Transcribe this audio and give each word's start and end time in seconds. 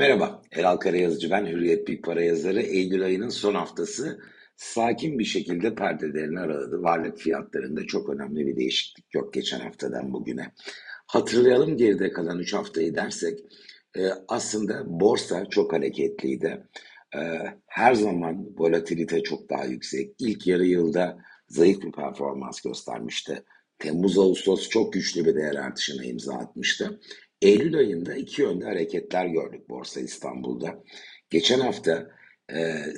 Merhaba, 0.00 0.42
Eral 0.52 0.76
Karayazıcı 0.76 1.30
ben, 1.30 1.46
Hürriyet 1.46 1.88
Big 1.88 2.04
Para 2.04 2.22
yazarı. 2.22 2.62
Eylül 2.62 3.04
ayının 3.04 3.28
son 3.28 3.54
haftası 3.54 4.20
sakin 4.56 5.18
bir 5.18 5.24
şekilde 5.24 5.74
perdelerini 5.74 6.40
araladı. 6.40 6.82
Varlık 6.82 7.18
fiyatlarında 7.18 7.86
çok 7.86 8.08
önemli 8.08 8.46
bir 8.46 8.56
değişiklik 8.56 9.14
yok 9.14 9.34
geçen 9.34 9.60
haftadan 9.60 10.12
bugüne. 10.12 10.52
Hatırlayalım 11.06 11.76
geride 11.76 12.12
kalan 12.12 12.38
3 12.38 12.54
haftayı 12.54 12.94
dersek 12.94 13.38
e, 13.96 14.00
aslında 14.28 15.00
borsa 15.00 15.46
çok 15.46 15.72
hareketliydi. 15.72 16.66
E, 17.16 17.20
her 17.66 17.94
zaman 17.94 18.46
volatilite 18.58 19.22
çok 19.22 19.50
daha 19.50 19.64
yüksek. 19.64 20.14
İlk 20.18 20.46
yarı 20.46 20.66
yılda 20.66 21.18
zayıf 21.48 21.82
bir 21.82 21.92
performans 21.92 22.60
göstermişti. 22.60 23.42
Temmuz-Ağustos 23.78 24.68
çok 24.68 24.92
güçlü 24.92 25.24
bir 25.24 25.34
değer 25.34 25.54
artışına 25.54 26.04
imza 26.04 26.34
atmıştı. 26.34 27.00
Eylül 27.42 27.76
ayında 27.76 28.14
iki 28.14 28.42
yönde 28.42 28.64
hareketler 28.64 29.26
gördük 29.26 29.68
Borsa 29.68 30.00
İstanbul'da. 30.00 30.84
Geçen 31.30 31.60
hafta 31.60 32.10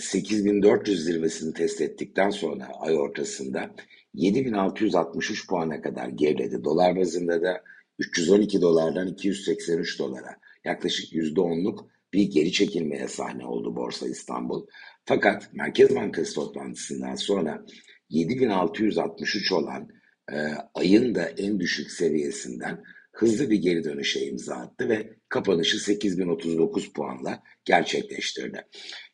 8400 0.01 1.01
e, 1.01 1.13
zirvesini 1.13 1.55
test 1.55 1.81
ettikten 1.81 2.31
sonra 2.31 2.69
ay 2.81 2.97
ortasında 2.97 3.75
7663 4.15 5.49
puana 5.49 5.81
kadar 5.81 6.09
geriledi. 6.09 6.65
Dolar 6.65 6.97
bazında 6.97 7.43
da 7.43 7.63
312 7.99 8.61
dolardan 8.61 9.09
283 9.09 9.99
dolara 9.99 10.37
yaklaşık 10.65 11.13
%10'luk 11.13 11.87
bir 12.13 12.23
geri 12.23 12.53
çekilmeye 12.53 13.09
sahne 13.09 13.47
oldu 13.47 13.77
Borsa 13.77 14.09
İstanbul. 14.09 14.67
Fakat 15.05 15.53
Merkez 15.53 15.95
Bankası 15.95 16.35
toplantısından 16.35 17.15
sonra 17.15 17.65
7663 18.09 19.53
olan 19.53 19.89
e, 20.33 20.37
ayın 20.75 21.15
da 21.15 21.25
en 21.25 21.61
düşük 21.61 21.91
seviyesinden 21.91 22.83
hızlı 23.13 23.51
bir 23.51 23.59
geri 23.59 23.85
dönüşe 23.85 24.27
imza 24.27 24.55
attı 24.55 24.89
ve 24.89 25.17
kapanışı 25.29 25.79
8039 25.79 26.93
puanla 26.93 27.43
gerçekleştirdi. 27.65 28.67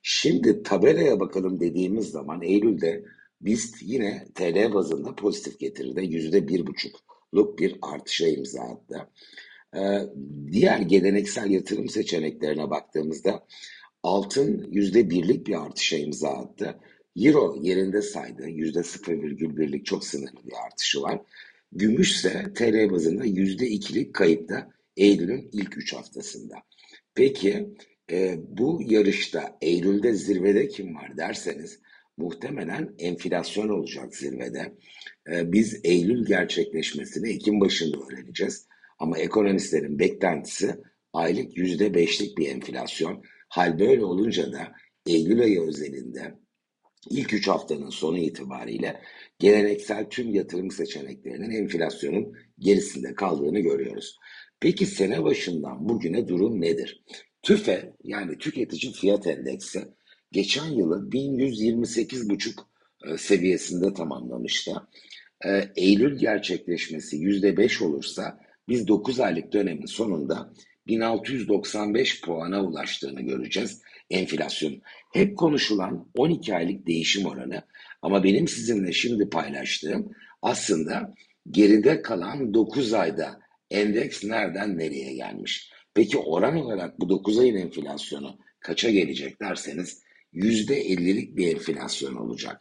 Şimdi 0.02 0.62
tabelaya 0.62 1.20
bakalım 1.20 1.60
dediğimiz 1.60 2.10
zaman 2.10 2.42
Eylül'de 2.42 3.04
BIST 3.40 3.76
yine 3.82 4.28
TL 4.34 4.74
bazında 4.74 5.14
pozitif 5.14 5.58
getirdi. 5.58 6.00
Yüzde 6.04 6.48
bir 6.48 6.66
buçukluk 6.66 7.58
bir 7.58 7.76
artışa 7.82 8.28
imza 8.28 8.62
attı. 8.62 9.08
Ee, 9.76 10.00
diğer 10.52 10.78
geleneksel 10.78 11.50
yatırım 11.50 11.88
seçeneklerine 11.88 12.70
baktığımızda 12.70 13.46
altın 14.02 14.68
yüzde 14.70 15.10
birlik 15.10 15.46
bir 15.46 15.62
artışa 15.64 15.96
imza 15.96 16.28
attı. 16.28 16.78
Euro 17.16 17.56
yerinde 17.60 18.02
saydı. 18.02 18.48
Yüzde 18.48 18.78
0,1'lik 18.78 19.86
çok 19.86 20.04
sınırlı 20.04 20.46
bir 20.46 20.52
artışı 20.66 21.02
var. 21.02 21.20
Gümüş 21.72 22.12
ise 22.12 22.52
TL 22.54 22.90
bazında 22.90 23.26
%2'lik 23.26 24.14
kayıpta 24.14 24.70
Eylül'ün 24.96 25.48
ilk 25.52 25.78
3 25.78 25.92
haftasında. 25.92 26.54
Peki 27.14 27.68
e, 28.10 28.36
bu 28.48 28.80
yarışta 28.86 29.58
Eylül'de 29.60 30.14
zirvede 30.14 30.68
kim 30.68 30.94
var 30.94 31.16
derseniz 31.16 31.80
muhtemelen 32.16 32.94
enflasyon 32.98 33.68
olacak 33.68 34.16
zirvede. 34.16 34.74
E, 35.32 35.52
biz 35.52 35.80
Eylül 35.84 36.26
gerçekleşmesini 36.26 37.28
Ekim 37.28 37.60
başında 37.60 37.96
öğreneceğiz. 37.98 38.66
Ama 38.98 39.18
ekonomistlerin 39.18 39.98
beklentisi 39.98 40.74
aylık 41.12 41.56
%5'lik 41.56 42.38
bir 42.38 42.48
enflasyon. 42.48 43.22
Hal 43.48 43.78
böyle 43.78 44.04
olunca 44.04 44.52
da 44.52 44.72
Eylül 45.06 45.40
ayı 45.40 45.62
özelinde 45.62 46.34
ilk 47.10 47.34
3 47.34 47.48
haftanın 47.48 47.90
sonu 47.90 48.18
itibariyle 48.18 49.00
geleneksel 49.38 50.06
tüm 50.10 50.34
yatırım 50.34 50.70
seçeneklerinin 50.70 51.50
enflasyonun 51.50 52.32
gerisinde 52.58 53.14
kaldığını 53.14 53.60
görüyoruz. 53.60 54.18
Peki 54.60 54.86
sene 54.86 55.24
başından 55.24 55.88
bugüne 55.88 56.28
durum 56.28 56.60
nedir? 56.60 57.02
TÜFE 57.42 57.92
yani 58.04 58.38
tüketici 58.38 58.92
fiyat 58.92 59.26
endeksi 59.26 59.84
geçen 60.32 60.66
yılı 60.66 61.10
1128,5 61.10 62.60
e, 63.06 63.18
seviyesinde 63.18 63.94
tamamlamıştı. 63.94 64.72
E, 65.44 65.64
Eylül 65.76 66.18
gerçekleşmesi 66.18 67.16
%5 67.16 67.84
olursa 67.84 68.40
biz 68.68 68.88
9 68.88 69.20
aylık 69.20 69.52
dönemin 69.52 69.86
sonunda 69.86 70.52
1695 70.86 72.20
puana 72.20 72.64
ulaştığını 72.64 73.20
göreceğiz 73.20 73.82
enflasyon. 74.10 74.82
Hep 75.12 75.38
konuşulan 75.38 76.08
12 76.16 76.54
aylık 76.54 76.86
değişim 76.86 77.26
oranı 77.26 77.62
ama 78.02 78.24
benim 78.24 78.48
sizinle 78.48 78.92
şimdi 78.92 79.28
paylaştığım 79.28 80.12
aslında 80.42 81.14
geride 81.50 82.02
kalan 82.02 82.54
9 82.54 82.92
ayda 82.92 83.40
endeks 83.70 84.24
nereden 84.24 84.78
nereye 84.78 85.14
gelmiş? 85.14 85.70
Peki 85.94 86.18
oran 86.18 86.56
olarak 86.56 87.00
bu 87.00 87.08
9 87.08 87.38
ayın 87.38 87.56
enflasyonu 87.56 88.38
kaça 88.60 88.90
gelecek 88.90 89.40
derseniz 89.40 90.02
%50'lik 90.34 91.36
bir 91.36 91.54
enflasyon 91.54 92.14
olacak. 92.14 92.60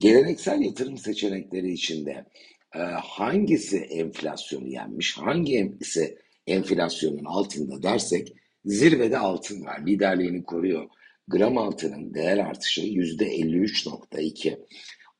Geleneksel 0.00 0.60
yatırım 0.60 0.98
seçenekleri 0.98 1.72
içinde 1.72 2.24
e, 2.74 2.78
hangisi 3.02 3.78
enflasyonu 3.78 4.68
yenmiş, 4.68 5.18
hangisi 5.18 6.18
enflasyonun 6.46 7.24
altında 7.24 7.82
dersek 7.82 8.32
zirvede 8.66 9.18
altın 9.18 9.64
var. 9.64 9.86
Liderliğini 9.86 10.44
koruyor. 10.44 10.88
Gram 11.28 11.58
altının 11.58 12.14
değer 12.14 12.38
artışı 12.38 12.80
%53.2. 12.80 14.58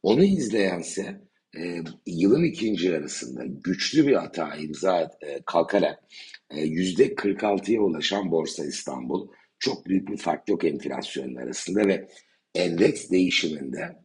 Onu 0.03 0.25
izleyense 0.25 1.21
e, 1.59 1.83
yılın 2.07 2.45
ikinci 2.45 2.89
yarısında 2.89 3.45
güçlü 3.47 4.07
bir 4.07 4.15
hata 4.15 4.57
imza 4.57 5.11
e, 5.21 5.43
kalkarak 5.47 6.05
e, 6.51 6.67
%46'ya 6.67 7.81
ulaşan 7.81 8.31
Borsa 8.31 8.65
İstanbul 8.65 9.29
çok 9.59 9.87
büyük 9.87 10.09
bir 10.09 10.17
fark 10.17 10.49
yok 10.49 10.65
enflasyonun 10.65 11.37
arasında 11.37 11.87
ve 11.87 12.09
endeks 12.55 13.11
değişiminde 13.11 13.97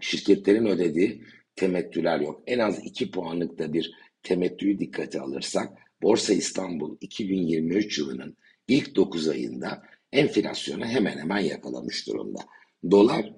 şirketlerin 0.00 0.66
ödediği 0.66 1.22
temettüler 1.56 2.20
yok. 2.20 2.42
En 2.46 2.58
az 2.58 2.84
2 2.84 3.10
puanlık 3.10 3.58
da 3.58 3.72
bir 3.72 3.92
temettüyü 4.22 4.78
dikkate 4.78 5.20
alırsak 5.20 5.78
Borsa 6.02 6.34
İstanbul 6.34 6.96
2023 7.00 7.98
yılının 7.98 8.36
ilk 8.68 8.96
9 8.96 9.28
ayında 9.28 9.82
enflasyonu 10.12 10.84
hemen 10.84 11.18
hemen 11.18 11.38
yakalamış 11.38 12.06
durumda. 12.06 12.40
Dolar 12.90 13.32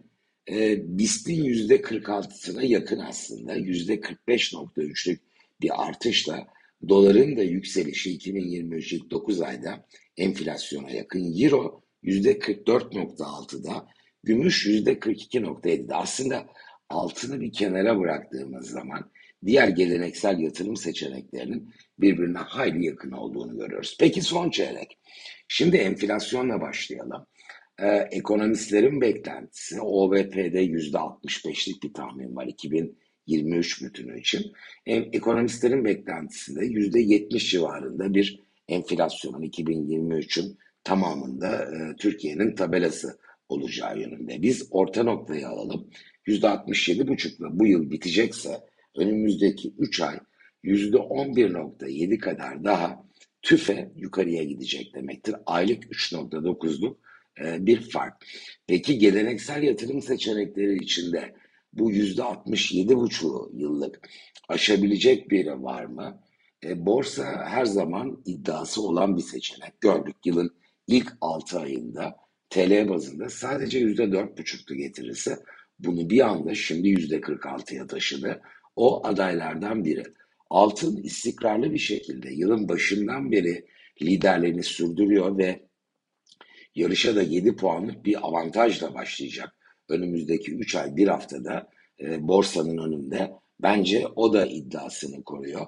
e, 0.51 0.79
BIST'in 0.99 1.45
%46'sına 1.45 2.67
yakın 2.67 2.99
aslında. 2.99 3.57
%45.3'lük 3.57 5.19
bir 5.61 5.89
artışla 5.89 6.47
doların 6.89 7.37
da 7.37 7.43
yükselişi 7.43 8.11
2023 8.11 8.93
ilk 8.93 9.11
9 9.11 9.41
ayda 9.41 9.87
enflasyona 10.17 10.91
yakın. 10.91 11.43
Euro 11.43 11.83
%44.6'da, 12.05 13.87
gümüş 14.25 14.67
%42.7'de. 14.67 15.95
Aslında 15.95 16.47
altını 16.91 17.41
bir 17.41 17.53
kenara 17.53 18.01
bıraktığımız 18.01 18.71
zaman 18.71 19.11
diğer 19.47 19.69
geleneksel 19.69 20.39
yatırım 20.39 20.77
seçeneklerinin 20.77 21.75
birbirine 21.99 22.39
hayli 22.39 22.87
yakın 22.87 23.11
olduğunu 23.11 23.59
görüyoruz. 23.59 23.97
Peki 24.01 24.23
son 24.23 24.51
çeyrek. 24.51 24.99
Şimdi 25.49 25.77
enflasyonla 25.77 26.61
başlayalım. 26.61 27.27
Ee, 27.79 28.09
ekonomistlerin 28.11 29.01
beklentisi 29.01 29.81
OVP'de 29.81 30.65
%65'lik 30.65 31.83
bir 31.83 31.93
tahmin 31.93 32.37
var 32.37 32.47
2023 32.47 33.83
bütünü 33.83 34.21
için. 34.21 34.53
Em, 34.87 35.09
ekonomistlerin 35.13 35.85
beklentisi 35.85 36.57
de 36.57 36.67
%70 36.67 37.51
civarında 37.51 38.15
bir 38.15 38.41
enflasyonun 38.69 39.43
2023'ün 39.43 40.59
tamamında 40.85 41.65
e, 41.65 41.97
Türkiye'nin 41.97 42.55
tabelası 42.55 43.19
olacağı 43.49 43.99
yönünde. 43.99 44.43
Biz 44.43 44.69
orta 44.71 45.03
noktayı 45.03 45.49
alalım. 45.49 45.91
%67,5'la 46.27 47.59
bu 47.59 47.67
yıl 47.67 47.91
bitecekse 47.91 48.61
önümüzdeki 48.97 49.73
3 49.79 50.01
ay 50.01 50.19
%11.7 50.65 52.19
kadar 52.19 52.65
daha 52.65 53.05
tüfe 53.43 53.93
yukarıya 53.97 54.45
gidecek 54.45 54.95
demektir. 54.95 55.35
Aylık 55.47 55.85
3.9'luk 55.85 56.97
e, 57.41 57.67
bir 57.67 57.81
fark. 57.81 58.27
Peki 58.67 58.99
geleneksel 58.99 59.63
yatırım 59.63 60.03
seçenekleri 60.03 60.77
içinde 60.77 61.35
bu 61.73 61.93
%67.5'u 61.93 63.51
yıllık 63.55 64.09
aşabilecek 64.49 65.31
biri 65.31 65.63
var 65.63 65.85
mı? 65.85 66.21
E, 66.65 66.87
borsa 66.87 67.47
her 67.49 67.65
zaman 67.65 68.23
iddiası 68.27 68.83
olan 68.83 69.17
bir 69.17 69.23
seçenek. 69.23 69.81
Gördük 69.81 70.17
yılın 70.25 70.57
ilk 70.87 71.13
6 71.21 71.61
ayında 71.61 72.17
TL 72.51 72.89
bazında 72.89 73.29
sadece 73.29 73.81
%4.5'tu 73.81 74.75
getirirse 74.75 75.39
bunu 75.85 76.11
bir 76.11 76.21
anda 76.21 76.55
şimdi 76.55 76.89
%46'ya 76.89 77.87
taşıdı. 77.87 78.43
O 78.77 79.07
adaylardan 79.07 79.85
biri. 79.85 80.03
Altın 80.51 80.97
istikrarlı 80.97 81.73
bir 81.73 81.79
şekilde 81.79 82.31
yılın 82.31 82.69
başından 82.69 83.33
beri 83.33 83.67
liderliğini 84.03 84.63
sürdürüyor 84.63 85.39
ve 85.39 85.61
yarışa 86.75 87.17
da 87.17 87.23
7 87.23 87.57
puanlık 87.57 88.05
bir 88.05 88.27
avantajla 88.27 88.95
başlayacak. 88.95 89.55
Önümüzdeki 89.89 90.55
3 90.55 90.75
ay 90.75 90.97
bir 90.97 91.09
haftada 91.09 91.71
e, 92.01 92.29
borsanın 92.29 92.79
önünde. 92.79 93.31
Bence 93.63 94.07
o 94.17 94.33
da 94.33 94.47
iddiasını 94.47 95.25
koruyor. 95.25 95.67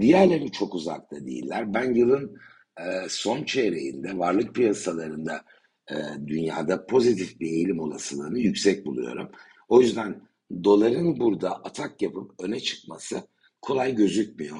Diğerleri 0.00 0.52
çok 0.52 0.74
uzakta 0.74 1.26
değiller. 1.26 1.74
Ben 1.74 1.94
yılın 1.94 2.36
e, 2.78 3.08
son 3.08 3.44
çeyreğinde 3.44 4.18
varlık 4.18 4.54
piyasalarında 4.54 5.44
e, 5.90 5.94
dünyada 6.26 6.86
pozitif 6.86 7.40
bir 7.40 7.46
eğilim 7.46 7.80
olasılığını 7.80 8.38
yüksek 8.38 8.86
buluyorum. 8.86 9.30
O 9.70 9.80
yüzden 9.80 10.20
doların 10.64 11.20
burada 11.20 11.50
atak 11.50 12.02
yapıp 12.02 12.34
öne 12.38 12.60
çıkması 12.60 13.22
kolay 13.62 13.94
gözükmüyor. 13.94 14.58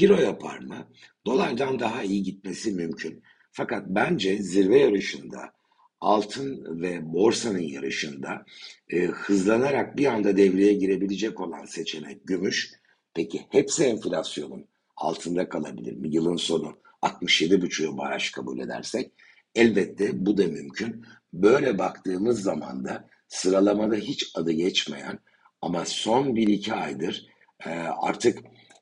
Euro 0.00 0.20
yapar 0.20 0.58
mı? 0.58 0.88
Dolardan 1.26 1.78
daha 1.80 2.02
iyi 2.02 2.22
gitmesi 2.22 2.72
mümkün. 2.72 3.22
Fakat 3.52 3.86
bence 3.88 4.38
zirve 4.42 4.78
yarışında 4.78 5.52
altın 6.00 6.80
ve 6.82 7.12
borsanın 7.12 7.58
yarışında 7.58 8.44
e, 8.88 9.04
hızlanarak 9.04 9.96
bir 9.96 10.06
anda 10.06 10.36
devreye 10.36 10.72
girebilecek 10.72 11.40
olan 11.40 11.64
seçenek 11.64 12.26
gümüş. 12.26 12.72
Peki 13.14 13.46
hepsi 13.50 13.84
enflasyonun 13.84 14.64
altında 14.96 15.48
kalabilir 15.48 15.96
mi? 15.96 16.14
Yılın 16.14 16.36
sonu 16.36 16.76
67,5'u 17.02 17.98
baraj 17.98 18.30
kabul 18.30 18.58
edersek 18.58 19.12
elbette 19.54 20.26
bu 20.26 20.38
da 20.38 20.46
mümkün. 20.46 21.04
Böyle 21.32 21.78
baktığımız 21.78 22.42
zaman 22.42 22.84
da 22.84 23.08
sıralamada 23.28 23.96
hiç 23.96 24.30
adı 24.34 24.52
geçmeyen 24.52 25.18
ama 25.62 25.84
son 25.84 26.26
1-2 26.26 26.72
aydır 26.72 27.26
e, 27.66 27.70
artık 28.00 28.38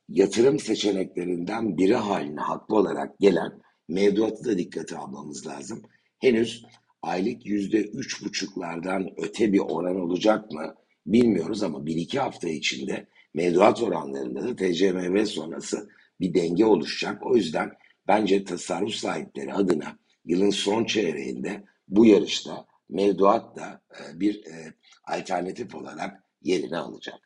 yatırım 0.08 0.58
seçeneklerinden 0.58 1.78
biri 1.78 1.94
haline 1.94 2.40
haklı 2.40 2.76
olarak 2.76 3.18
gelen 3.20 3.52
mevduatı 3.88 4.44
da 4.44 4.58
dikkate 4.58 4.96
almamız 4.96 5.46
lazım. 5.46 5.82
Henüz 6.18 6.64
aylık 7.02 7.46
yüzde 7.46 7.80
üç 7.82 8.24
buçuklardan 8.24 9.10
öte 9.16 9.52
bir 9.52 9.58
oran 9.58 10.00
olacak 10.00 10.50
mı 10.52 10.74
bilmiyoruz 11.06 11.62
ama 11.62 11.86
bir 11.86 11.96
iki 11.96 12.20
hafta 12.20 12.48
içinde 12.48 13.06
mevduat 13.34 13.82
oranlarında 13.82 14.42
da 14.42 14.56
TCMV 14.56 15.24
sonrası 15.24 15.88
bir 16.20 16.34
denge 16.34 16.64
oluşacak. 16.64 17.26
O 17.26 17.36
yüzden 17.36 17.72
bence 18.08 18.44
tasarruf 18.44 18.94
sahipleri 18.94 19.52
adına 19.52 19.98
yılın 20.24 20.50
son 20.50 20.84
çeyreğinde 20.84 21.64
bu 21.88 22.06
yarışta 22.06 22.66
mevduat 22.94 23.56
da 23.56 23.80
e, 23.90 24.20
bir 24.20 24.46
e, 24.46 24.74
alternatif 25.04 25.74
olarak 25.74 26.24
yerini 26.42 26.78
alacak. 26.78 27.20